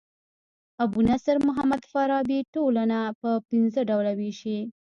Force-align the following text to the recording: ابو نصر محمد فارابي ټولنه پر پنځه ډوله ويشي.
ابو 0.83 0.99
نصر 1.09 1.35
محمد 1.47 1.81
فارابي 1.91 2.39
ټولنه 2.55 2.99
پر 3.19 3.35
پنځه 3.49 3.81
ډوله 3.89 4.11
ويشي. 4.19 4.59